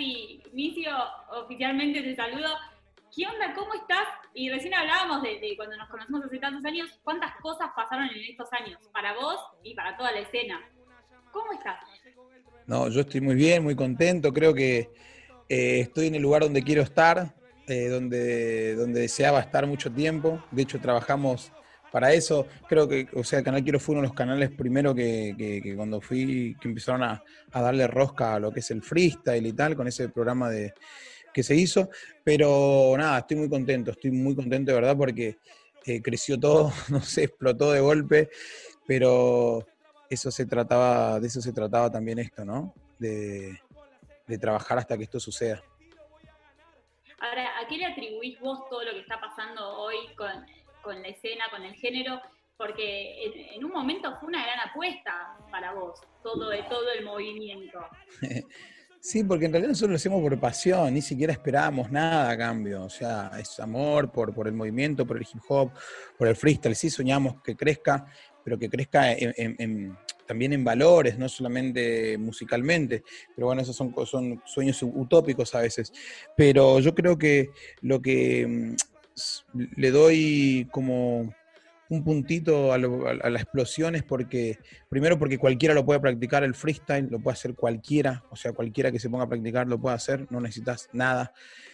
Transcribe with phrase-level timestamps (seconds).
[0.00, 0.90] Casi, Micio,
[1.42, 2.48] oficialmente te saludo.
[3.14, 3.52] ¿Qué onda?
[3.54, 4.06] ¿Cómo estás?
[4.32, 8.48] Y recién hablábamos de, cuando nos conocimos hace tantos años, cuántas cosas pasaron en estos
[8.52, 10.58] años, para vos y para toda la escena.
[11.30, 11.80] ¿Cómo estás?
[12.66, 14.32] No, yo estoy muy bien, muy contento.
[14.32, 14.88] Creo que
[15.50, 17.34] eh, estoy en el lugar donde quiero estar,
[17.66, 20.42] eh, donde, donde deseaba estar mucho tiempo.
[20.50, 21.52] De hecho, trabajamos
[21.90, 22.46] para eso.
[22.68, 26.56] Creo que, o sea, Canal Quiero fue uno de los canales primero que, cuando fui,
[26.60, 27.22] que empezaron a,
[27.52, 30.74] darle rosca a lo que es el freestyle y tal, con ese programa de
[31.32, 31.90] que se hizo.
[32.24, 35.38] Pero nada, estoy muy contento, estoy muy contento de verdad porque
[35.84, 38.30] eh, creció todo, no sé, explotó de golpe,
[38.86, 39.66] pero
[40.08, 42.74] eso se trataba, de eso se trataba también esto, ¿no?
[42.98, 43.58] De,
[44.26, 45.62] de trabajar hasta que esto suceda.
[47.20, 50.30] Ahora, ¿a qué le atribuís vos todo lo que está pasando hoy con,
[50.84, 52.20] la escena, con el género?
[52.56, 57.80] Porque en, un momento fue una gran apuesta para vos, todo, todo el movimiento.
[59.02, 62.82] Sí, porque en realidad nosotros lo hacemos por pasión, ni siquiera esperábamos nada a cambio.
[62.82, 65.70] O sea, es amor por, por el movimiento, por el hip hop,
[66.18, 66.76] por el freestyle.
[66.76, 68.04] Sí soñamos que crezca,
[68.44, 69.16] pero que crezca
[70.26, 73.02] también en valores, no solamente musicalmente,
[73.34, 75.92] pero bueno, esos son, son sueños utópicos a veces.
[76.36, 78.74] Pero yo creo que lo que mm,
[79.54, 81.34] le doy como
[81.90, 87.18] un puntito a, las explosiones porque, primero porque cualquiera lo puede practicar, el freestyle lo
[87.18, 90.40] puede hacer cualquiera, o sea, cualquiera que se ponga a practicar lo puede hacer, no
[90.40, 91.32] necesitas nada.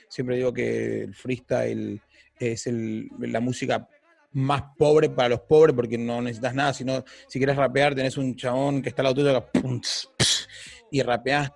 [0.09, 2.01] Siempre digo que el freestyle
[2.39, 3.89] es la música
[4.33, 8.37] más pobre para los pobres porque no necesitas nada, sino si quieres rapear tenés un
[8.37, 9.51] chabón que está al lado tuyo
[10.91, 11.51] y rapeás,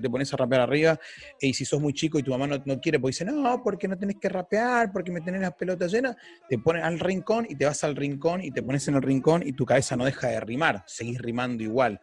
[0.00, 0.98] te pones a rapear arriba,
[1.40, 3.96] y si sos muy chico y tu mamá no, quiere, porque dice, no, porque no
[3.96, 6.16] tenés que rapear, porque me tenés las pelotas llenas,
[6.48, 9.42] te pones al rincón y te vas al rincón y te pones en el rincón
[9.46, 12.00] y tu cabeza no deja de rimar, seguís rimando igual.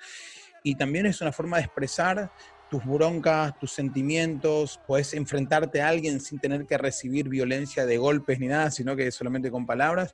[0.64, 2.32] Y también es una forma de expresar
[2.72, 8.40] tus broncas, tus sentimientos, puedes enfrentarte a alguien sin tener que recibir violencia de golpes
[8.40, 10.14] ni nada, sino que solamente con palabras.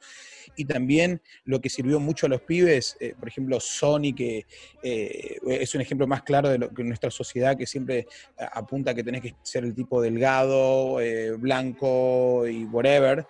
[0.56, 4.48] Y también lo que sirvió mucho a los pibes, eh, por ejemplo, Sony, que
[4.82, 8.06] eh, es un ejemplo más claro de lo que nuestra sociedad que siempre eh,
[8.52, 10.98] apunta que tenés que ser el tipo delgado,
[11.38, 13.28] blanco y whatever.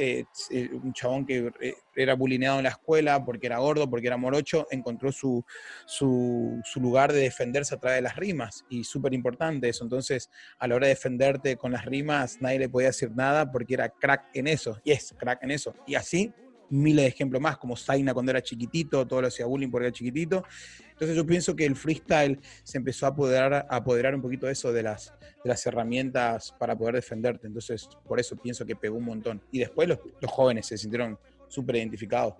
[0.00, 4.06] Eh, eh, un chabón que eh, era bulineado en la escuela porque era gordo, porque
[4.06, 5.44] era morocho, encontró su,
[5.86, 9.82] su, lugar de defenderse a través de las rimas, y súper importante eso.
[9.82, 13.74] Entonces, a la hora de defenderte con las rimas, nadie le podía decir nada porque
[13.74, 15.74] era crack en eso, y es crack en eso.
[15.84, 16.32] Y así,
[16.70, 19.92] miles de ejemplos más, como Zaina cuando era chiquitito, todo lo hacía bullying porque era
[19.92, 20.44] chiquitito.
[20.90, 24.52] Entonces yo pienso que el freestyle se empezó a apoderar, a apoderar un poquito de
[24.52, 27.46] eso de las, de las herramientas para poder defenderte.
[27.46, 29.42] Entonces por eso pienso que pegó un montón.
[29.52, 32.34] Y después los, los jóvenes se sintieron súper identificados.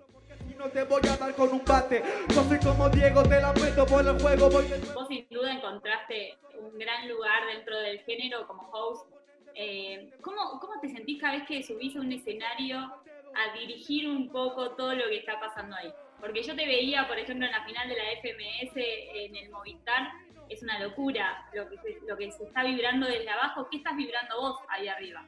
[0.57, 2.03] No te voy a dar con un bate,
[2.35, 4.49] no soy como Diego, te la meto por el juego.
[4.49, 9.09] Voy Vos sin duda encontraste un gran lugar dentro del género como host.
[9.55, 12.91] Eh, ¿cómo, ¿Cómo te sentís cada vez que subís a un escenario
[13.35, 15.91] a dirigir un poco todo lo que está pasando ahí?
[16.19, 20.09] Porque yo te veía, por ejemplo, en la final de la FMS en el Movistar,
[20.49, 23.67] es una locura lo que, se, lo que se está vibrando desde abajo.
[23.69, 25.25] ¿Qué estás vibrando vos ahí arriba?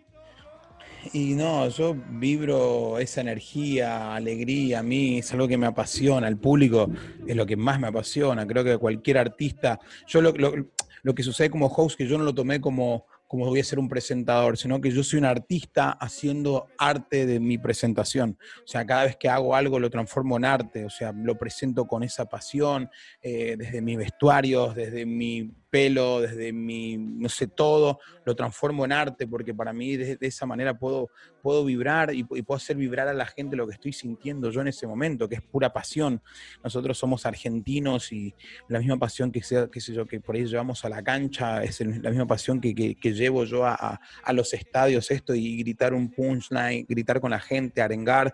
[1.14, 6.38] Y no, yo vibro esa energía, alegría, a mí es algo que me apasiona, el
[6.38, 6.90] público
[7.26, 10.54] es lo que más me apasiona, creo que cualquier artista, yo lo, lo,
[11.02, 13.80] lo que sucede como host, que yo no lo tomé como, como voy a ser
[13.80, 18.38] un presentador, sino que yo soy un artista haciendo arte de mi presentación.
[18.58, 21.88] O sea, cada vez que hago algo lo transformo en arte, o sea, lo presento
[21.88, 22.90] con esa pasión,
[23.22, 28.92] eh, desde mis vestuarios, desde mi pelo, desde mi, no sé, todo, lo transformo en
[28.92, 31.10] arte, porque para mí de, esa manera puedo,
[31.42, 34.68] puedo vibrar y, puedo hacer vibrar a la gente lo que estoy sintiendo yo en
[34.68, 36.22] ese momento, que es pura pasión.
[36.62, 38.36] Nosotros somos argentinos y
[38.68, 41.64] la misma pasión que, sea, qué sé yo, que por ahí llevamos a la cancha,
[41.64, 45.94] es la misma pasión que, que, llevo yo a, a, los estadios, esto, y gritar
[45.94, 48.34] un punchline, gritar con la gente, arengar,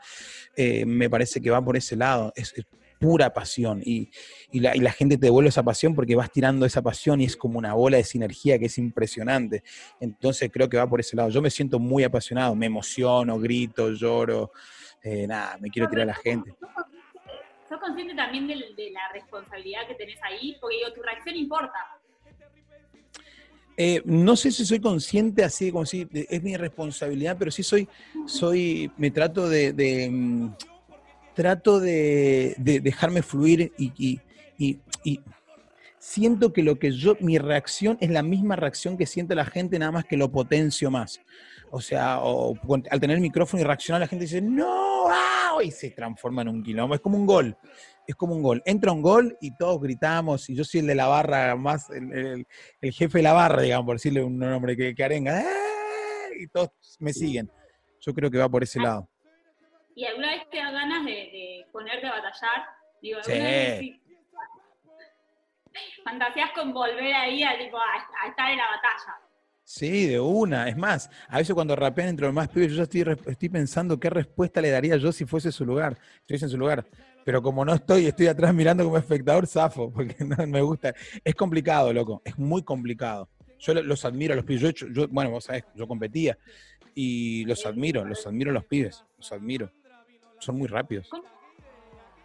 [0.55, 2.33] eh, me parece que va por ese lado.
[2.35, 2.53] Es
[2.99, 4.09] pura pasión y,
[4.51, 7.73] la, gente te devuelve esa pasión porque vas tirando esa pasión y es como una
[7.73, 9.63] bola de sinergia que es impresionante.
[9.99, 11.29] Entonces creo que va por ese lado.
[11.29, 14.51] Yo me siento muy apasionado, me emociono, grito, lloro,
[15.03, 16.55] eh, nada, me quiero tirar a la gente.
[17.69, 18.55] ¿Sos consciente también de,
[18.91, 20.57] la responsabilidad que tenés ahí?
[20.59, 21.77] Porque digo, tu reacción importa.
[23.79, 27.87] Eh, no sé si soy consciente así como si es mi responsabilidad, pero sí soy,
[28.25, 30.49] soy, me trato de mm,
[31.37, 34.19] trato de, dejarme fluir y,
[35.99, 39.77] siento que lo que yo, mi reacción es la misma reacción que siente la gente,
[39.77, 41.21] nada más que lo potencio más.
[41.69, 45.61] O sea, al tener el micrófono y reaccionar, la gente dice, no, ¡wow!
[45.61, 46.95] Y se transforma en un quilombo.
[46.95, 47.55] Es como un gol.
[48.07, 48.63] Es como un gol.
[48.65, 50.49] Entra un gol y todos gritamos.
[50.49, 52.47] Y yo soy el de la barra, más el,
[52.81, 55.39] jefe de la barra, digamos, por decirle un nombre que, que arenga.
[55.39, 55.45] ¡Eh!
[56.39, 57.51] Y todos me siguen.
[57.99, 59.07] Yo creo que va por ese lado.
[59.97, 62.67] ¿Y alguna vez te da ganas de, ponerte a batallar?
[63.01, 63.99] Digo, sí.
[66.03, 69.19] fantasías con volver ahí a, a estar en la batalla.
[69.63, 70.69] Sí, de una.
[70.69, 74.11] Es más, a veces cuando rapean entre los más pibes, yo estoy, estoy pensando qué
[74.11, 75.97] respuesta le daría yo si fuese su lugar,
[76.27, 76.85] si en su lugar.
[77.25, 80.93] Pero como no estoy, estoy atrás mirando como espectador, zafo, porque no me gusta.
[81.23, 83.29] Es complicado, loco, es muy complicado.
[83.57, 84.75] Yo los admiro a los pibes.
[84.75, 86.37] Yo, bueno, vos sabés, yo competía
[86.93, 89.71] y los admiro, los admiro a los pibes, los admiro.
[90.39, 91.09] Son muy rápidos.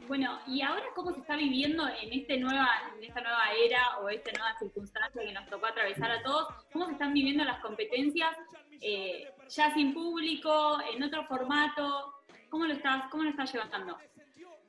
[0.08, 2.68] Bueno, ¿y ahora cómo se está viviendo en, este nueva,
[2.98, 6.48] en esta nueva era o esta nueva circunstancia que nos tocó atravesar a todos?
[6.72, 8.36] ¿Cómo se están viviendo las competencias
[8.80, 12.14] eh, ya sin público, en otro formato?
[12.50, 13.96] ¿Cómo lo estás, cómo lo estás llevando?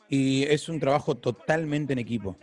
[0.08, 2.38] Y es un trabajo totalmente en equipo.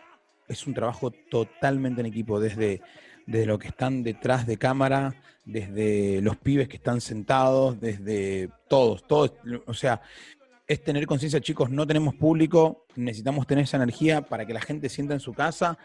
[0.48, 2.82] Es un trabajo totalmente en equipo, desde,
[3.26, 5.14] desde lo que están detrás de cámara,
[5.44, 9.32] desde los pibes que están sentados, desde todos, todos,
[9.66, 10.02] o sea,
[10.70, 14.88] es tener conciencia, chicos, no tenemos público, necesitamos tener esa energía para que la gente
[14.88, 15.76] sienta en su casa.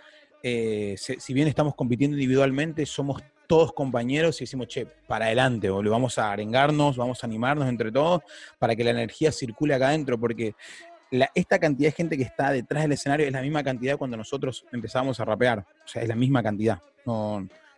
[0.44, 5.82] Eh, si bien estamos compitiendo individualmente, somos todos compañeros y decimos, che, para adelante, o
[5.82, 8.22] vamos a arengarnos, vamos a animarnos entre todos
[8.60, 10.54] para que la energía circule acá adentro, porque
[11.34, 14.68] esta cantidad de gente que está detrás del escenario es la misma cantidad cuando nosotros
[14.72, 16.80] empezamos a rapear, o sea, es la misma cantidad.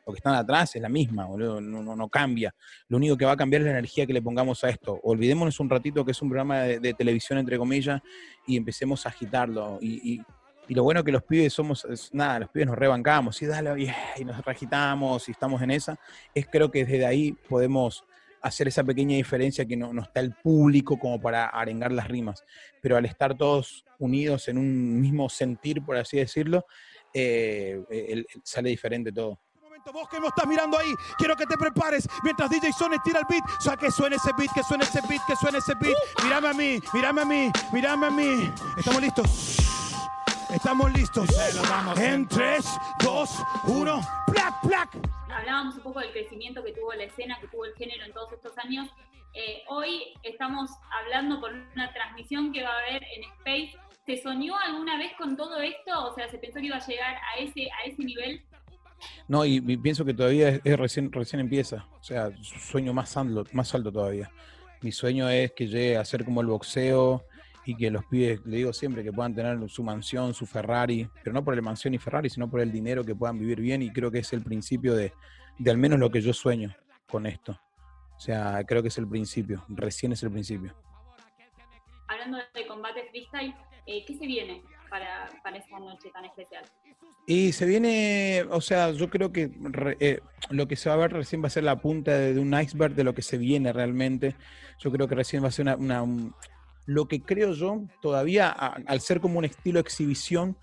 [0.08, 2.56] Lo que están atrás es la misma, No, no, cambia.
[2.88, 4.98] Lo único que va a cambiar es la energía que le pongamos a esto.
[5.04, 8.02] Olvidémonos un ratito que es un programa de, televisión, entre comillas,
[8.46, 9.78] y empecemos a agitarlo.
[9.82, 10.22] Y,
[10.70, 14.46] lo bueno que los pibes somos, nada, los pibes nos rebancamos, y dale, y nos
[14.46, 15.98] agitamos y estamos en esa,
[16.36, 18.04] es creo que desde ahí podemos
[18.42, 22.44] hacer esa pequeña diferencia que no, no, está el público como para arengar las rimas.
[22.82, 26.66] Pero al estar todos unidos en un mismo sentir, por así decirlo,
[27.14, 29.40] eh, sale diferente todo.
[29.94, 33.26] Vos que me estás mirando ahí, quiero que te prepares mientras DJ Sone tira el
[33.30, 33.44] beat.
[33.58, 35.96] O sea, que suene ese beat, que suene ese beat, que suene ese beat.
[36.24, 38.52] Mírame a mí, mírame a mí, mírame a mí.
[38.78, 39.58] ¿Estamos listos?
[40.54, 41.30] Estamos listos.
[41.98, 42.66] En 3,
[43.04, 44.90] 2, 1, ¡plac, plac!
[45.30, 48.34] Hablábamos un poco del crecimiento que tuvo la escena, que tuvo el género en todos
[48.34, 48.90] estos años.
[49.34, 50.70] Eh, hoy estamos
[51.00, 53.78] hablando por una transmisión que va a haber en Space.
[54.06, 56.06] ¿Se soñó alguna vez con todo esto?
[56.06, 58.44] O sea, ¿se pensó que iba a llegar a ese, a ese nivel?
[59.28, 61.88] No, y, pienso que todavía es, recién, recién empieza.
[62.00, 64.32] O sea, sueño más alto, más alto todavía.
[64.82, 67.26] Mi sueño es que llegue a ser como el boxeo
[67.66, 71.34] y que los pibes, le digo siempre, que puedan tener su mansión, su Ferrari, pero
[71.34, 73.92] no por el mansión y Ferrari, sino por el dinero, que puedan vivir bien y
[73.92, 75.12] creo que es el principio de,
[75.58, 76.74] de al menos lo que yo sueño
[77.08, 77.60] con esto.
[78.16, 80.74] O sea, creo que es el principio, recién es el principio.
[82.08, 83.54] Hablando de combate freestyle,
[83.86, 86.64] eh, ¿qué se viene para, para noche tan especial?
[87.26, 89.52] Y se viene, o sea, yo creo que
[90.00, 92.58] eh, lo que se va a ver recién va a ser la punta de, un
[92.60, 94.36] iceberg de lo que se viene realmente.
[94.80, 96.06] Yo creo que recién va a ser una,
[96.86, 100.58] lo que creo yo, todavía al ser como un estilo exhibición,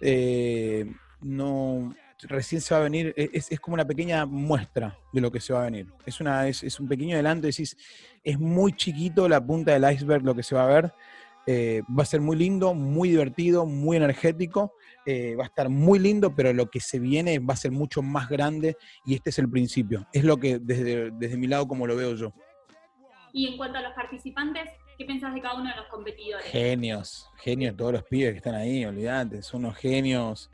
[0.00, 5.20] eh, no recién se va a venir, e, es, es, como una pequeña muestra de
[5.20, 5.86] lo que se va a venir.
[6.04, 7.76] Es, una, es, es un pequeño adelanto, decís,
[8.24, 10.92] es muy chiquito la punta del iceberg lo que se va a ver.
[11.50, 14.74] Eh, va a ser muy lindo, muy divertido, muy energético
[15.10, 18.02] eh, va a estar muy lindo, pero lo que se viene va a ser mucho
[18.02, 20.06] más grande y este es el principio.
[20.12, 22.34] Es lo que desde, desde mi lado como lo veo yo.
[23.32, 26.44] Y en cuanto a los participantes, ¿qué pensás de cada uno de los competidores?
[26.48, 30.50] Genios, genios, todos los pibes que están ahí, olvídate, son unos genios.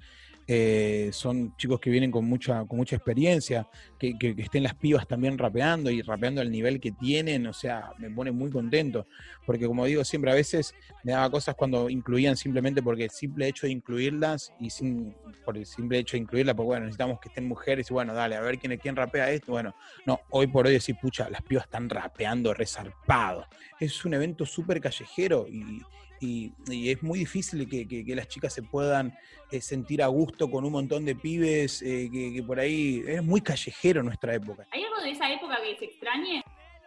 [0.46, 3.66] Eh, son chicos que vienen con mucha, con mucha experiencia,
[3.98, 8.10] que, estén las pibas también rapeando y rapeando al nivel que tienen, o sea, me
[8.10, 9.06] pone muy contento,
[9.46, 13.48] porque como digo siempre, a veces me daba cosas cuando incluían simplemente porque el simple
[13.48, 17.28] hecho de incluirlas y sin, por el simple hecho de incluirlas, pues bueno, necesitamos que
[17.28, 19.74] estén mujeres y bueno, dale, a ver quién, quién rapea esto, bueno,
[20.04, 23.46] no, hoy por hoy decir, pucha, las pibas están rapeando resarpado.
[23.80, 25.82] Es un evento súper callejero y,
[26.20, 29.16] y, es muy difícil que, las chicas se puedan
[29.50, 33.40] eh, sentir a gusto con un montón de pibes eh, que, por ahí es muy
[33.40, 34.66] callejero nuestra época.
[34.70, 36.42] ¿Hay algo de esa época que se extrañe?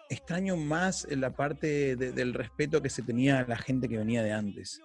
[0.10, 4.32] Extraño más la parte del respeto que se tenía a la gente que venía de
[4.32, 4.82] antes.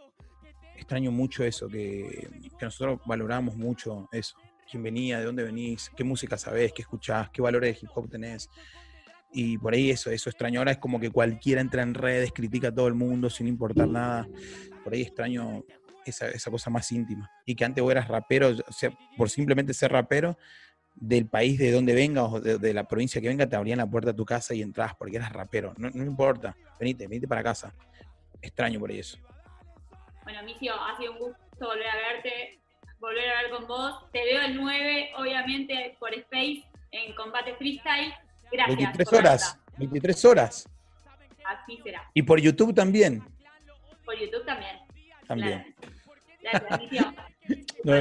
[0.76, 2.28] Extraño mucho eso, que,
[2.60, 4.36] nosotros valoramos mucho eso.
[4.68, 5.18] ¿Quién venía?
[5.18, 5.90] ¿De dónde venís?
[5.96, 6.72] ¿Qué música sabés?
[6.72, 7.30] ¿Qué escuchás?
[7.30, 8.50] ¿Qué valores de hip hop tenés?
[9.32, 10.60] Y por ahí eso, eso extraño.
[10.60, 13.88] Ahora es como que cualquiera entra en redes, critica a todo el mundo sin importar
[13.88, 14.28] nada.
[14.84, 15.64] Por ahí extraño
[16.04, 17.30] esa, esa cosa más íntima.
[17.46, 20.36] Y que antes vos eras rapero, o sea, por simplemente ser rapero,
[20.94, 24.10] del país de donde venga o de, la provincia que venga, te abrían la puerta
[24.10, 25.74] de tu casa y entras porque eras rapero.
[25.76, 27.74] No, no importa, venite, venite para casa.
[28.40, 29.18] extraño por ahí eso.
[30.24, 32.60] Bueno, Micio, ha sido un gusto volver a verte,
[32.98, 34.10] volver a ver con vos.
[34.12, 38.12] Te veo el 9, obviamente, por Space, en combate freestyle.
[38.52, 38.76] Gracias.
[38.76, 40.68] 23 horas, 23 horas.
[41.44, 42.08] Así será.
[42.14, 43.24] Y por YouTube también.
[44.04, 44.76] Por YouTube también.
[45.26, 45.74] También.
[46.40, 46.66] Claro.
[46.68, 47.14] Gracias, Micio.
[47.84, 47.94] No,